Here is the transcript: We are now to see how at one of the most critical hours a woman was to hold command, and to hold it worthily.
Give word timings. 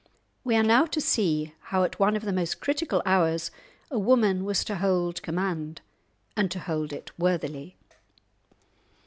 We 0.43 0.55
are 0.55 0.63
now 0.63 0.87
to 0.87 0.99
see 0.99 1.53
how 1.65 1.83
at 1.83 1.99
one 1.99 2.15
of 2.15 2.23
the 2.25 2.33
most 2.33 2.59
critical 2.59 3.03
hours 3.05 3.51
a 3.91 3.99
woman 3.99 4.45
was 4.45 4.63
to 4.63 4.77
hold 4.77 5.21
command, 5.21 5.79
and 6.35 6.49
to 6.49 6.57
hold 6.59 6.91
it 6.91 7.11
worthily. 7.19 7.77